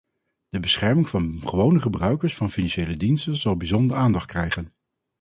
[0.49, 4.73] De bescherming van gewone gebruikers van financiële diensten zal bijzondere aandacht krijgen.